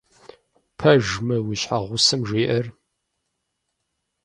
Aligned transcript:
Пэж 0.77 1.05
мы, 1.27 1.37
уи 1.45 1.55
щхьэгъусэм 1.61 2.21
жиӀэр? 2.27 2.65